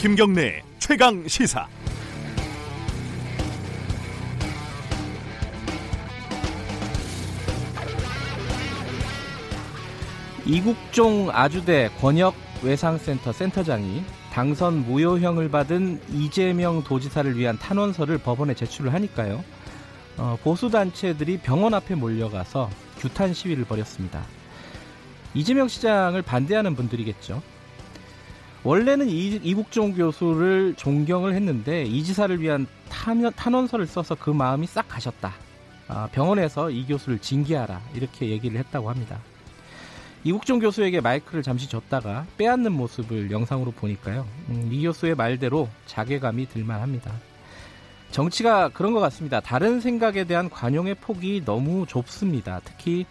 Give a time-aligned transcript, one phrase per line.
[0.00, 1.66] 김경래 최강 시사.
[10.46, 14.02] 이국종 아주대 권역 외상센터 센터장이
[14.32, 19.44] 당선 무효형을 받은 이재명 도지사를 위한 탄원서를 법원에 제출을 하니까요.
[20.18, 22.68] 어, 보수 단체들이 병원 앞에 몰려가서
[22.98, 24.22] 규탄 시위를 벌였습니다.
[25.34, 27.40] 이재명 시장을 반대하는 분들이겠죠.
[28.64, 34.88] 원래는 이, 국종 교수를 존경을 했는데 이 지사를 위한 탄원, 서를 써서 그 마음이 싹
[34.88, 35.32] 가셨다.
[35.86, 39.20] 아, 병원에서 이 교수를 징계하라 이렇게 얘기를 했다고 합니다.
[40.24, 44.26] 이국종 교수에게 마이크를 잠시 줬다가 빼앗는 모습을 영상으로 보니까요.
[44.48, 47.12] 음, 이 교수의 말대로 자괴감이 들만합니다.
[48.10, 49.40] 정치가 그런 것 같습니다.
[49.40, 52.60] 다른 생각에 대한 관용의 폭이 너무 좁습니다.
[52.64, 53.06] 특히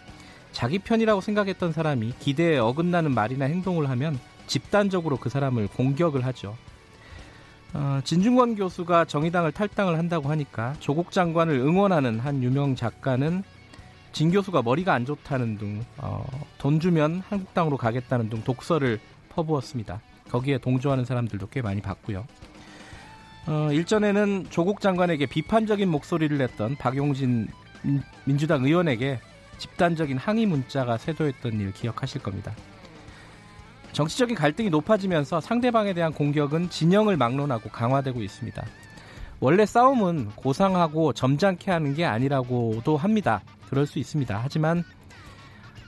[0.52, 6.56] 자기 편이라고 생각했던 사람이 기대에 어긋나는 말이나 행동을 하면 집단적으로 그 사람을 공격을 하죠.
[7.74, 13.42] 어, 진중권 교수가 정의당을 탈당을 한다고 하니까 조국 장관을 응원하는 한 유명 작가는
[14.12, 16.24] 진 교수가 머리가 안 좋다는 등, 어,
[16.56, 20.00] 돈 주면 한국당으로 가겠다는 등 독서를 퍼부었습니다.
[20.30, 22.26] 거기에 동조하는 사람들도 꽤 많이 봤고요.
[23.48, 27.48] 어, 일전에는 조국 장관에게 비판적인 목소리를 냈던 박용진
[28.26, 29.20] 민주당 의원에게
[29.56, 32.52] 집단적인 항의 문자가 쇄도했던 일 기억하실 겁니다.
[33.92, 38.66] 정치적인 갈등이 높아지면서 상대방에 대한 공격은 진영을 막론하고 강화되고 있습니다.
[39.40, 43.40] 원래 싸움은 고상하고 점잖게 하는 게 아니라고도 합니다.
[43.70, 44.38] 그럴 수 있습니다.
[44.42, 44.84] 하지만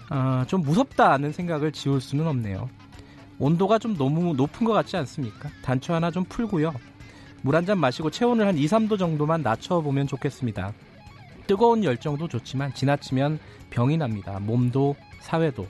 [0.08, 2.70] 어, 좀 무섭다는 생각을 지울 수는 없네요.
[3.38, 5.50] 온도가 좀 너무 높은 것 같지 않습니까?
[5.62, 6.72] 단추 하나 좀 풀고요.
[7.42, 10.72] 물 한 잔 마시고 체온을 한 2, 3도 정도만 낮춰보면 좋겠습니다.
[11.46, 13.38] 뜨거운 열정도 좋지만 지나치면
[13.70, 14.38] 병이 납니다.
[14.40, 15.66] 몸도 사회도.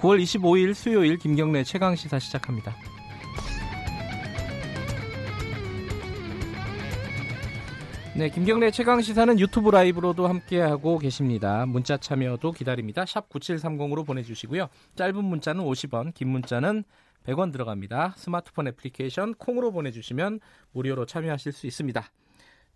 [0.00, 2.74] 9월 25일 수요일 김경래 최강 시사 시작합니다.
[8.14, 11.66] 네, 김경래 최강 시사는 유튜브 라이브로도 함께하고 계십니다.
[11.66, 13.04] 문자 참여도 기다립니다.
[13.04, 14.68] 샵 9730으로 보내 주시고요.
[14.94, 16.84] 짧은 문자는 50원, 긴 문자는
[17.26, 18.14] 100원 들어갑니다.
[18.16, 20.40] 스마트폰 애플리케이션 콩으로 보내주시면
[20.72, 22.04] 무료로 참여하실 수 있습니다.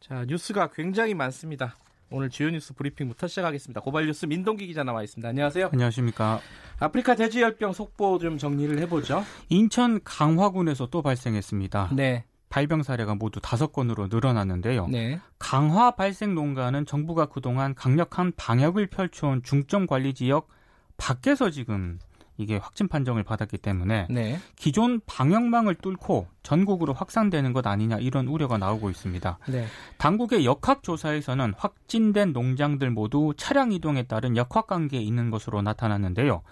[0.00, 1.76] 자, 뉴스가 굉장히 많습니다.
[2.12, 3.80] 오늘 주요 뉴스 브리핑부터 시작하겠습니다.
[3.82, 5.28] 고발 뉴스 민동기 기자 나와 있습니다.
[5.28, 5.70] 안녕하세요.
[5.72, 6.40] 안녕하십니까.
[6.80, 9.22] 아프리카 돼지열병 속보 좀 정리를 해보죠.
[9.48, 11.90] 인천 강화군에서 또 발생했습니다.
[11.94, 12.24] 네.
[12.48, 14.88] 발병 사례가 모두 다섯 건으로 늘어났는데요.
[14.88, 15.20] 네.
[15.38, 20.48] 강화 발생 농가는 정부가 그동안 강력한 방역을 펼쳐온 중점 관리 지역
[20.96, 22.00] 밖에서 지금
[22.40, 24.38] 이게 확진 판정을 받았기 때문에 네.
[24.56, 29.38] 기존 방역망을 뚫고 전국으로 확산되는 것 아니냐 이런 우려가 나오고 있습니다.
[29.48, 29.66] 네.
[29.98, 36.42] 당국의 역학 조사에서는 확진된 농장들 모두 차량 이동에 따른 역학 관계에 있는 것으로 나타났는데요.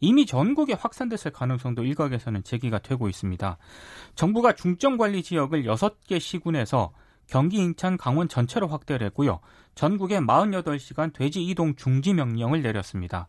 [0.00, 3.56] 이미 전국에 확산됐을 가능성도 일각에서는 제기가 되고 있습니다.
[4.16, 6.92] 정부가 중점 관리 지역을 6개 시군에서
[7.28, 9.40] 경기, 인천, 강원 전체로 확대를 했고요.
[9.74, 13.26] 전국에 48시간 돼지 이동 중지 명령을 내렸습니다.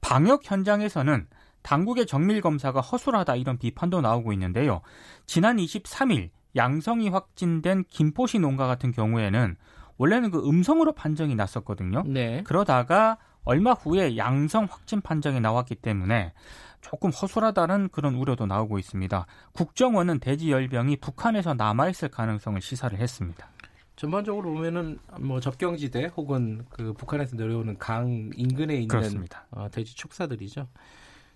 [0.00, 1.26] 방역 현장에서는
[1.62, 4.80] 당국의 정밀 검사가 허술하다 이런 비판도 나오고 있는데요.
[5.26, 9.56] 지난 23일 양성이 확진된 김포시 농가 같은 경우에는
[9.96, 12.02] 원래는 그 음성으로 판정이 났었거든요.
[12.06, 12.42] 네.
[12.44, 16.32] 그러다가 얼마 후에 양성 확진 판정이 나왔기 때문에
[16.80, 19.26] 조금 허술하다는 그런 우려도 나오고 있습니다.
[19.52, 23.48] 국정원은 돼지 열병이 북한에서 남아있을 가능성을 시사를 했습니다.
[23.94, 30.66] 전반적으로 보면은 뭐 접경지대 혹은 그 북한에서 내려오는 강 인근에 있는 어, 돼지 축사들이죠.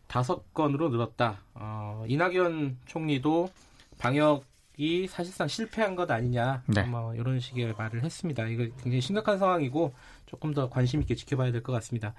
[0.06, 1.38] 다섯 건으로 늘었다.
[1.54, 3.50] 어, 이낙연 총리도
[3.98, 6.62] 방역이 사실상 실패한 것 아니냐.
[6.66, 6.82] 네.
[6.84, 8.46] 뭐 이런 식의 말을 했습니다.
[8.46, 9.92] 이거 굉장히 심각한 상황이고
[10.26, 12.14] 조금 더 관심 있게 지켜봐야 될 것 같습니다.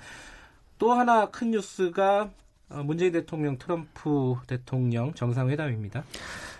[0.77, 2.29] 또 하나 큰 뉴스가
[2.69, 6.03] 어, 문재인 대통령, 트럼프 대통령 정상회담입니다.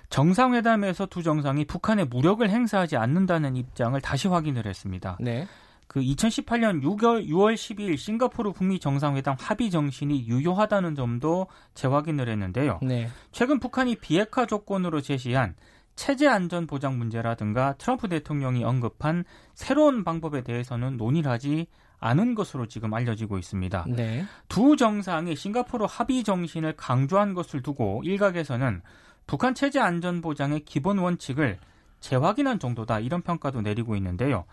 [0.10, 5.18] 정상회담에서 두 정상이 북한에 무력을 행사하지 않는다는 입장을 다시 확인을 했습니다.
[5.20, 5.48] 네.
[5.88, 12.80] 그 2018년 6월 6월 12일 싱가포르 북미 정상회담 합의 정신이 유효하다는 점도 재확인을 했는데요.
[12.82, 13.10] 네.
[13.32, 15.56] 최근 북한이 비핵화 조건으로 제시한
[15.96, 19.24] 체제 안전 보장 문제라든가 트럼프 대통령이 언급한
[19.56, 21.68] 새로운 방법에 대해서는 논의를 하지
[22.00, 23.86] 않은 것으로 지금 알려지고 있습니다.
[23.90, 24.26] 네.
[24.48, 28.82] 두 정상이 싱가포르 합의 정신을 강조한 것을 두고 일각에서는
[29.26, 31.58] 북한 체제 안전 보장의 기본 원칙을
[32.00, 34.46] 재확인한 정도다 이런 평가도 내리고 있는데요.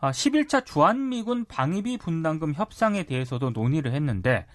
[0.00, 4.46] 11차 아, 주한미군 방위비 분담금 협상에 대해서도 논의를 했는데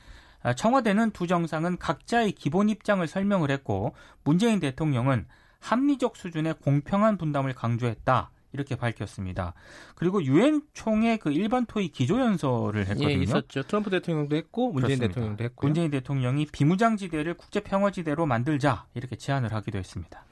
[0.42, 5.26] 아, 청와대는 두 정상은 각자의 기본 입장을 설명을 했고 문재인 대통령은
[5.60, 8.32] 합리적 수준의 공평한 분담을 강조했다.
[8.54, 9.56] 이렇게 밝혔습니다.
[9.96, 13.10] 그리고 유엔 총회 그 일반 토의 기조 연설을 했거든요.
[13.10, 13.64] 예, 있었죠.
[13.64, 15.08] 트럼프 대통령도 했고 문재인 그렇습니다.
[15.08, 20.24] 대통령도 했고 문재인 대통령이 비무장지대를 국제 평화지대로 만들자 이렇게 제안을 하기도 했습니다.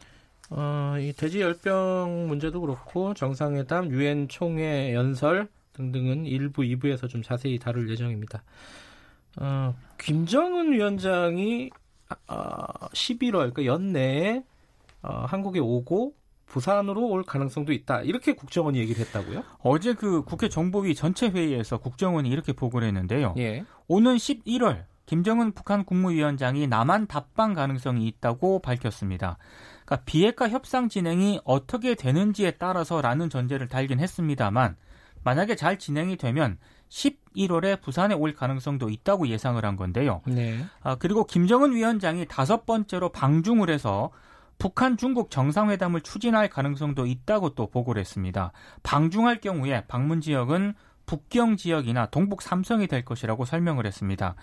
[0.52, 7.58] 어, 이 돼지 열병 문제도 그렇고 정상회담, 유엔 총회 연설 등등은 일부 2부에서 좀 자세히
[7.58, 8.44] 다룰 예정입니다.
[9.40, 11.70] 어, 김정은 위원장이
[12.28, 14.44] 어, 11월 그러니까 연내에
[15.02, 16.14] 어, 한국에 오고
[16.48, 18.02] 부산으로 올 가능성도 있다.
[18.02, 19.44] 이렇게 국정원이 얘기를 했다고요?
[19.60, 23.36] 어제 그 국회 정보위 전체 회의에서 국정원이 이렇게 보고를 했는데요.
[23.38, 23.64] 예.
[23.88, 29.38] 오는 11월 김정은 북한 국무위원장이 남한 답방 가능성이 있다고 밝혔습니다.
[29.92, 34.78] 그러니까 비핵화 협상 진행이 어떻게 되는지에 따라서라는 전제를 달긴 했습니다만
[35.24, 36.58] 만약에 잘 진행이 되면
[36.90, 40.22] 11월에 부산에 올 가능성도 있다고 예상을 한 건데요.
[40.26, 40.64] 네.
[40.82, 44.12] 아, 그리고 김정은 위원장이 다섯 번째로 방중을 해서
[44.58, 48.54] 북한 중국 정상회담을 추진할 가능성도 있다고 또 보고를 했습니다.
[48.84, 50.74] 방중할 경우에 방문 지역은
[51.06, 54.36] 북경 지역이나 동북 삼성이 될 것이라고 설명을 했습니다.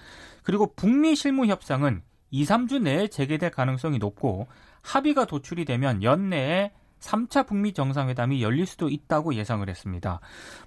[0.42, 4.48] 그리고 북미 실무 협상은 2, 3주 내에 재개될 가능성이 높고
[4.82, 10.20] 합의가 도출이 되면 연내에 3차 북미 정상회담이 열릴 수도 있다고 예상을 했습니다.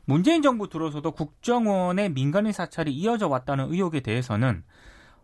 [0.06, 4.63] 문재인 정부 들어서도 국정원의 민간인 사찰이 이어져 왔다는 의혹에 대해서는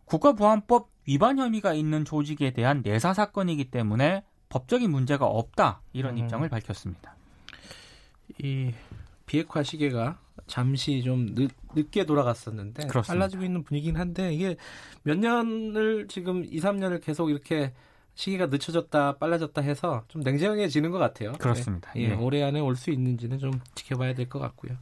[0.05, 6.19] 국가보안법 위반 혐의가 있는 조직에 대한 내사 사건이기 때문에 법적인 문제가 없다 이런 음.
[6.19, 7.15] 입장을 밝혔습니다.
[8.41, 8.73] 이
[9.25, 13.13] 비핵화 시계가 잠시 좀 늦, 늦게 돌아갔었는데 그렇습니다.
[13.13, 14.55] 빨라지고 있는 분위기긴 한데 이게
[15.03, 17.73] 몇 년을 지금 2, 3년을 계속 이렇게
[18.15, 21.33] 시기가 늦춰졌다 빨라졌다 해서 좀 냉정해지는 것 같아요.
[21.33, 21.91] 그렇습니다.
[21.93, 22.01] 네.
[22.01, 22.13] 예, 예.
[22.15, 24.75] 올해 안에 올 수 있는지는 좀 지켜봐야 될 것 같고요.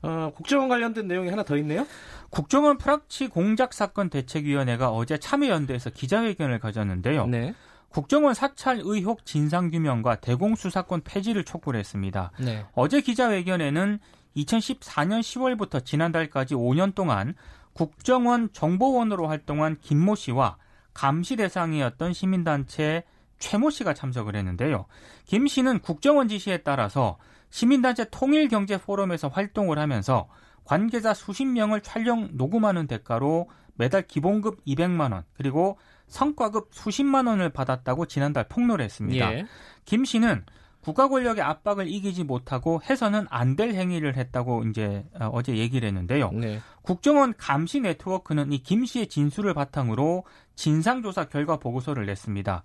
[0.00, 1.86] 어, 국정원 관련된 내용이 하나 더 있네요.
[2.30, 7.26] 국정원 프락치 공작 사건 대책위원회가 어제 참여연대에서 기자회견을 가졌는데요.
[7.26, 7.52] 네.
[7.88, 12.30] 국정원 사찰 의혹 진상규명과 대공수사권 폐지를 촉구를 했습니다.
[12.38, 12.64] 네.
[12.74, 13.98] 어제 기자회견에는
[14.36, 17.34] 2014년 10월부터 지난달까지 5년 동안
[17.72, 20.56] 국정원 정보원으로 활동한 김모 씨와
[20.94, 23.04] 감시 대상이었던 시민단체
[23.38, 24.86] 최모 씨가 참석을 했는데요.
[25.26, 27.18] 김 씨는 국정원 지시에 따라서
[27.50, 30.28] 시민단체 통일경제포럼에서 활동을 하면서
[30.64, 35.78] 관계자 수십 명을 촬영 녹음하는 대가로 매달 기본급 200만 원 그리고
[36.08, 39.32] 성과급 수십만 원을 받았다고 지난달 폭로를 했습니다.
[39.32, 39.46] 예.
[39.84, 40.44] 김 씨는
[40.80, 46.30] 국가 권력의 압박을 이기지 못하고 해서는 안 될 행위를 했다고 이제 어, 어제 얘기를 했는데요.
[46.32, 46.60] 네.
[46.82, 52.62] 국정원 감시 네트워크는 이 김 씨의 진술을 바탕으로 진상조사 결과 보고서를 냈습니다.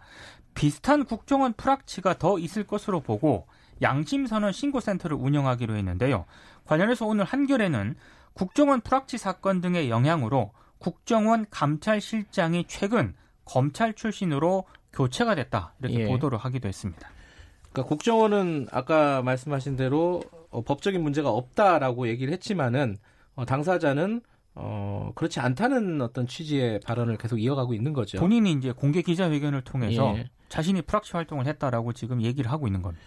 [0.54, 3.48] 비슷한 국정원 프락치가 더 있을 것으로 보고
[3.82, 6.26] 양심선언 신고센터를 운영하기로 했는데요.
[6.66, 7.96] 관련해서 오늘 한겨레는
[8.34, 13.16] 국정원 프락치 사건 등의 영향으로 국정원 감찰실장이 최근
[13.46, 16.06] 검찰 출신으로 교체가 됐다 이렇게 예.
[16.08, 17.10] 보도를 하기도 했습니다.
[17.74, 22.98] 그러니까 국정원은 아까 말씀하신 대로 어, 법적인 문제가 없다라고 얘기를 했지만은
[23.36, 24.22] 어, 당사자는
[24.56, 28.20] 어, 그렇지 않다는 어떤 취지의 발언을 계속 이어가고 있는 거죠.
[28.20, 30.30] 본인이 이제 공개 기자회견을 통해서 예.
[30.50, 33.04] 자신이 프락치 활동을 했다라고 지금 얘기를 하고 있는 겁니다.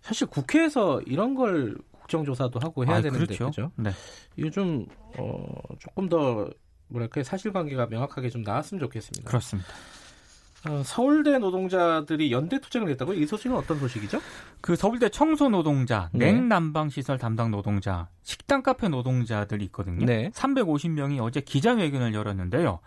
[0.00, 3.46] 사실 국회에서 이런 걸 국정조사도 하고 해야 아, 되는데 그렇죠.
[3.46, 3.70] 그죠?
[3.76, 4.50] 네.
[4.50, 4.86] 좀
[5.16, 5.44] 어,
[5.78, 6.50] 조금 더
[6.88, 9.28] 뭐랄까 사실관계가 명확하게 좀 나왔으면 좋겠습니다.
[9.28, 9.68] 그렇습니다.
[10.66, 13.18] 어, 서울대 노동자들이 연대 투쟁을 했다고요?
[13.18, 14.20] 이 소식은 어떤 소식이죠?
[14.60, 16.32] 그 서울대 청소 노동자, 네.
[16.32, 20.04] 냉난방 시설 담당 노동자, 식당 카페 노동자들이 있거든요.
[20.04, 20.30] 네.
[20.30, 22.80] 350명이 어제 기자회견을 열었는데요.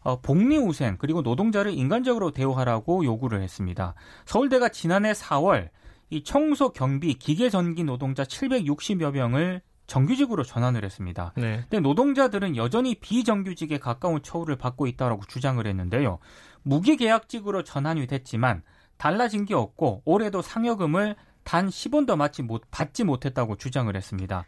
[0.00, 3.94] 어, 복리후생 그리고 노동자를 인간적으로 대우하라고 요구를 했습니다.
[4.26, 5.70] 서울대가 지난해 4월
[6.10, 11.32] 이 청소 경비 기계 전기 노동자 760여 명을 정규직으로 전환을 했습니다.
[11.36, 11.64] 네.
[11.68, 16.18] 근데 노동자들은 여전히 비정규직에 가까운 처우를 받고 있다라고 주장을 했는데요.
[16.62, 18.62] 무기계약직으로 전환이 됐지만
[18.96, 24.46] 달라진 게 없고 올해도 상여금을 단 10원도 받지, 못, 받지 못했다고 주장을 했습니다.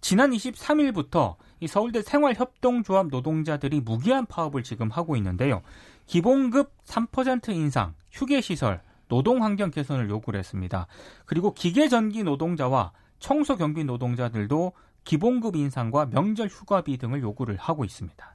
[0.00, 5.62] 지난 23일부터 이 서울대 생활협동조합 노동자들이 무기한 파업을 지금 하고 있는데요.
[6.06, 10.86] 기본급 3% 인상, 휴게시설, 노동환경 개선을 요구를 했습니다.
[11.24, 14.72] 그리고 기계전기 노동자와 청소 경비 노동자들도
[15.04, 18.34] 기본급 인상과 명절 휴가비 등을 요구를 하고 있습니다.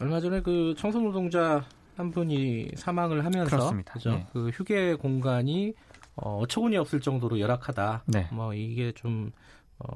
[0.00, 1.64] 얼마 전에 그 청소 노동자
[1.96, 3.92] 한 분이 사망을 하면서 그렇습니다.
[3.92, 4.10] 그죠?
[4.10, 4.26] 네.
[4.32, 5.74] 그 휴게 공간이
[6.16, 8.04] 어, 어처구니 없을 정도로 열악하다.
[8.06, 8.28] 네.
[8.32, 9.30] 뭐 이게 좀
[9.78, 9.86] 어,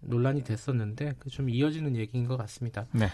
[0.00, 2.86] 논란이 됐었는데 그좀 이어지는 얘기인 것 같습니다.
[2.92, 3.08] 네.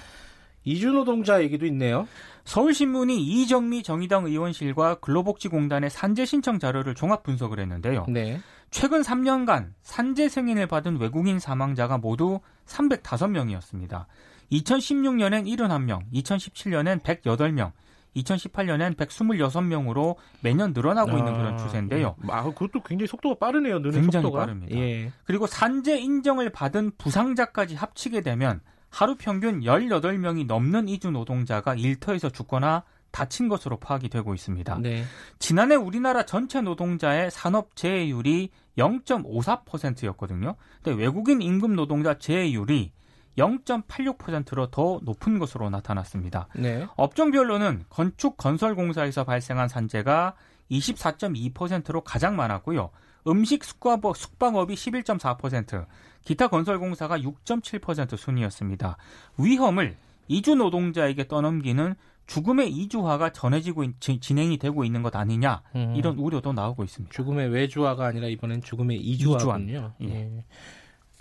[0.64, 2.06] 이주 노동자 얘기도 있네요.
[2.44, 8.04] 서울신문이 이정미 정의당 의원실과 근로복지공단의 산재 신청 자료를 종합 분석을 했는데요.
[8.08, 8.40] 네.
[8.70, 14.06] 최근 3년간 산재 승인을 받은 외국인 사망자가 모두 305명이었습니다.
[14.52, 17.72] 2016년엔 71명, 2017년엔 108명,
[18.16, 22.16] 2018년엔 126명으로 매년 늘어나고 있는 그런 추세인데요.
[22.28, 23.78] 아, 그것도 굉장히 속도가 빠르네요.
[23.78, 24.40] 느는 굉장히 속도가.
[24.40, 24.76] 빠릅니다.
[24.76, 25.12] 예.
[25.24, 32.82] 그리고 산재 인정을 받은 부상자까지 합치게 되면 하루 평균 18명이 넘는 이주 노동자가 일터에서 죽거나
[33.10, 34.78] 다친 것으로 파악이 되고 있습니다.
[34.78, 35.04] 네.
[35.38, 40.54] 지난해 우리나라 전체 노동자의 산업 재해율이 0.54%였거든요.
[40.82, 42.92] 근데 외국인 임금 노동자 재해율이
[43.38, 46.48] 0.86%로 더 높은 것으로 나타났습니다.
[46.54, 46.86] 네.
[46.96, 50.34] 업종별로는 건축 건설 공사에서 발생한 산재가
[50.70, 52.90] 24.2%로 가장 많았고요.
[53.26, 55.86] 음식 숙박업, 숙박업이 11.4%,
[56.24, 58.96] 기타 건설공사가 6.7% 순이었습니다.
[59.38, 59.96] 위험을
[60.28, 61.94] 이주 노동자에게 떠넘기는
[62.30, 65.94] 죽음의 이주화가 전해지고 있, 진행이 되고 있는 것 아니냐 음.
[65.96, 67.12] 이런 우려도 나오고 있습니다.
[67.12, 69.94] 죽음의 외주화가 아니라 이번엔 죽음의 이주화군요.
[69.98, 70.14] 이주화.
[70.14, 70.44] 예.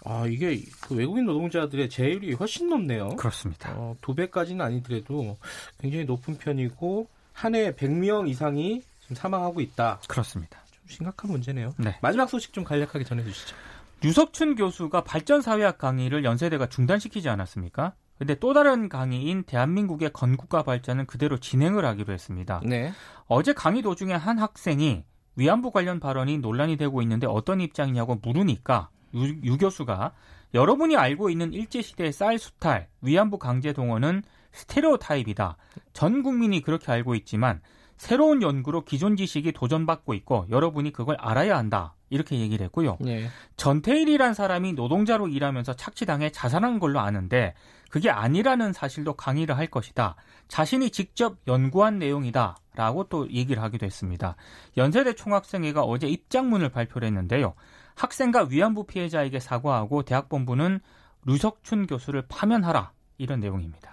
[0.06, 3.10] 아 이게 그 외국인 노동자들의 재율이 훨씬 높네요.
[3.16, 3.74] 그렇습니다.
[3.76, 5.36] 어, 두 배까지는 아니더라도
[5.80, 10.02] 굉장히 높은 편이고 한 해에 100명 이상이 지금 사망하고 있다.
[10.08, 10.60] 그렇습니다.
[10.72, 11.74] 좀 심각한 문제네요.
[11.78, 11.98] 네.
[12.04, 13.56] 마지막 소식 좀 간략하게 전해주시죠.
[14.04, 17.96] 유석춘 교수가 발전사회학 강의를 연세대가 중단시키지 않았습니까?
[18.20, 22.62] 근데 또 다른 강의인 대한민국의 건국과 발전은 그대로 진행을 하기로 했습니다.
[22.66, 22.92] 네.
[23.28, 25.06] 어제 강의 도중에 한 학생이
[25.38, 30.12] 위안부 관련 발언이 논란이 되고 있는데 어떤 입장이냐고 물으니까 유, 유 교수가
[30.54, 35.56] 여러분이 알고 있는 일제시대의 쌀 수탈, 위안부 강제 동원은 스테레오타입이다.
[35.94, 37.62] 전 국민이 그렇게 알고 있지만
[38.00, 41.96] 새로운 연구로 기존 지식이 도전받고 있고 여러분이 그걸 알아야 한다.
[42.10, 42.98] 이렇게 얘기를 했고요.
[43.02, 43.28] 네.
[43.58, 47.54] 전태일이란 사람이 노동자로 일하면서 착취당해 자살한 걸로 아는데
[47.92, 50.16] 그게 아니라는 사실도 강의를 할 것이다.
[50.48, 52.56] 자신이 직접 연구한 내용이다.
[52.74, 54.38] 라고 또 얘기를 하기도 했습니다.
[54.78, 57.54] 연세대 총학생회가 어제 입장문을 발표를 했는데요.
[57.96, 60.80] 학생과 위안부 피해자에게 사과하고 대학 본부는
[61.26, 62.94] 류석춘 교수를 파면하라.
[63.18, 63.92] 이런 내용입니다.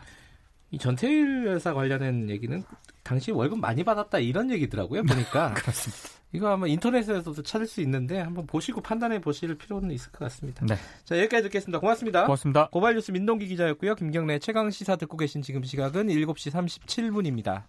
[0.76, 2.62] 이 전태일 여사 관련된 얘기는
[3.02, 5.04] 당시 월급 많이 받았다 이런 얘기더라고요.
[5.04, 6.02] 보니까 그렇습니다.
[6.32, 10.66] 이거 아마 인터넷에서도 찾을 수 있는데 한번 보시고 판단해 보실 필요는 있을 것 같습니다.
[10.66, 10.74] 네.
[11.04, 11.78] 자 여기까지 듣겠습니다.
[11.78, 12.24] 고맙습니다.
[12.24, 12.68] 고맙습니다.
[12.68, 13.94] 고발뉴스 민동기 기자였고요.
[13.94, 17.62] 김경래 최강 시사 듣고 계신 지금 시각은 7시 37분입니다.